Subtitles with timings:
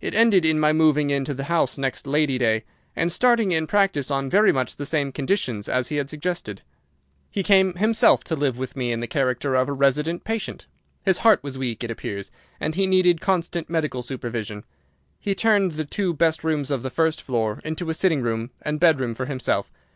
[0.00, 2.64] It ended in my moving into the house next Lady Day,
[2.96, 6.62] and starting in practice on very much the same conditions as he had suggested.
[7.30, 10.66] He came himself to live with me in the character of a resident patient.
[11.04, 14.64] His heart was weak, it appears, and he needed constant medical supervision.
[15.20, 18.80] He turned the two best rooms of the first floor into a sitting room and
[18.80, 19.70] bedroom for himself.